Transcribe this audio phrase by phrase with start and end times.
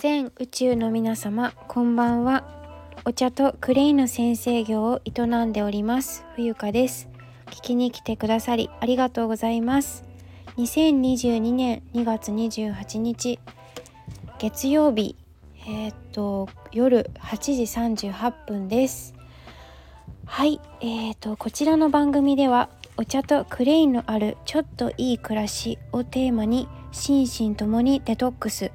[0.00, 2.44] 全宇宙の皆様こんばんは。
[3.04, 6.24] お茶とクレイの先生業を営んでおります。
[6.36, 7.08] 冬香です。
[7.46, 10.04] 聞きに来てくださりありがとうございます。
[10.56, 13.40] 2022年2月28日
[14.38, 15.16] 月曜日
[15.66, 17.36] えー、っと夜8
[17.96, 19.14] 時38分です。
[20.26, 28.70] はいえー、っとこちらの番組ではお茶とクレイのあるちょっといい暮らしをテーマに心身ともにデトックス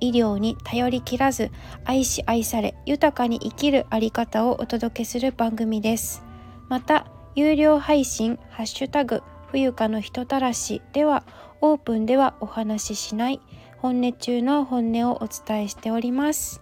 [0.00, 1.50] 医療に頼り切らず
[1.84, 6.24] 愛し愛され豊かに生きるあり方をお届けする番組です。
[6.68, 11.24] また有料配信ハッシュタグ冬香の人たらしでは
[11.60, 13.40] オープンではお話ししない
[13.78, 16.60] 本音中の本音をお伝えしております。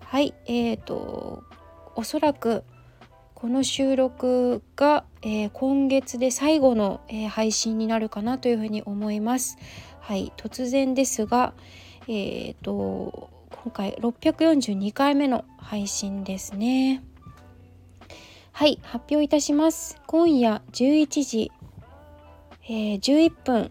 [0.00, 1.42] はいえーと
[1.94, 2.64] おそらく
[3.34, 9.58] この収録が、えー、今月で最後の、えー、配信になるかなというふうに思います。
[9.98, 11.52] はい突然ですが、
[12.08, 13.30] えっ、ー、と
[13.62, 17.02] 今回642回目の配信ですね。
[18.50, 20.00] はい発表いたします。
[20.06, 21.52] 今夜11時、
[22.64, 23.70] えー、11分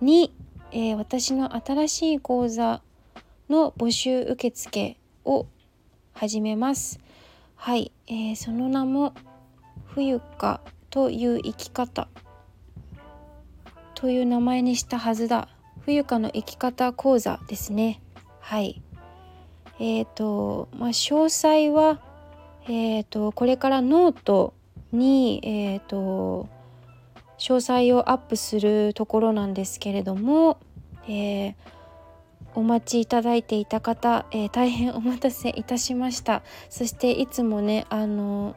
[0.00, 0.34] に、
[0.72, 2.82] えー、私の新しい講座
[3.48, 5.46] の募集受付を
[6.12, 7.00] 始めます。
[7.56, 9.14] はい、えー、その名も
[9.86, 12.08] 冬香という生き方
[13.94, 15.48] という名前にしたはずだ。
[15.84, 18.02] 冬香の生き方講座ですね。
[18.40, 18.82] はい。
[19.78, 22.00] えっ、ー、とまあ詳細は
[22.68, 24.54] えっ、ー、とこれからノート
[24.92, 26.48] にえっ、ー、と
[27.38, 30.58] 詳細をアップするところなんですけれども、
[31.08, 31.54] えー、
[32.54, 36.42] お待ちいただいていた方、えー、大変お待たせいたしました。
[36.68, 38.54] そしていつもねあの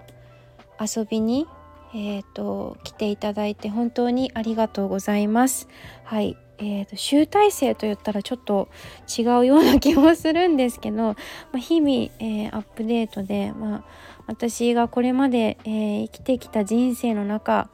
[0.80, 1.48] 遊びに
[1.96, 5.68] えーと、来ていただいて本当にありがとうございます。
[6.04, 8.70] はい、えーと、集大成と言ったらちょっと
[9.18, 11.16] 違うような気もするんですけど、ま
[11.56, 13.84] あ、日々、えー、アップデートで、まあ、
[14.28, 17.70] 私がこれまで、えー、生きてきた人生の中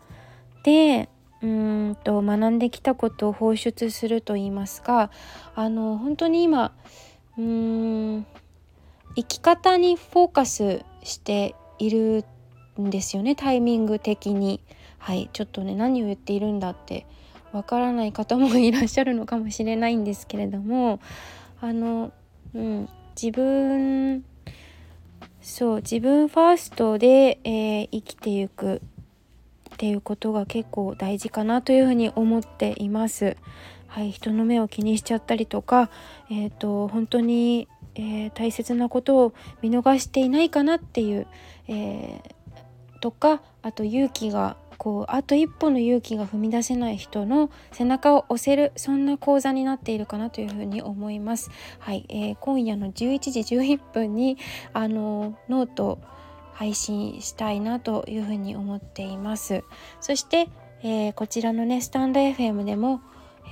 [0.64, 1.09] で
[1.42, 5.09] うんと学んできたことを放出すると言いますか
[5.56, 6.74] あの本当に今
[7.38, 8.26] うん
[9.16, 12.26] 生き方にフォーカスしている
[12.80, 14.62] んですよねタイミング的に。
[15.00, 17.08] はいちょっとね何を言っているんだって
[17.52, 21.00] わからない方もいらっしゃるのかもしれないんですけれども
[21.62, 22.12] あの、
[22.54, 22.90] うん、
[23.22, 24.24] 自分
[25.42, 28.82] そう自分ファーストで、えー、生きていく
[29.74, 33.38] っていうことが結構大事かなというふうに思っています。
[33.88, 35.90] はい、人の目を気にしちゃったりとか、
[36.30, 41.26] えーと、本当に、えー、大切なことを見逃していないかなっていう、
[41.68, 51.51] えー、とかあと勇気がこうあと一歩の勇気が踏み出せない人の背中を押せるそんな講座になっているかなというふうに思います。
[51.79, 54.38] はい、えー、今夜の11時11分に
[54.73, 56.00] あのノート
[56.53, 59.63] 配信したいなというふうに思っています。
[60.00, 60.47] そして、
[60.81, 63.01] えー、こちらのねスタンド FM でも、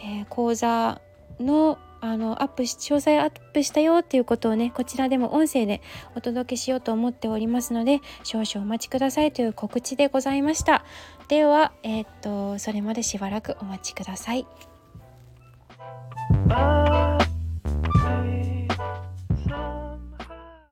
[0.03, 1.01] えー、講座
[1.41, 1.77] の
[2.07, 5.81] あのアップし詳細アップしたよっていうことをねこちらでも音声で
[6.16, 10.85] お届けしようと思っておりますので少々お待ちくださいという告知でございました。
[11.28, 14.47] ではえー、っとそれまでしばらくお待ちください。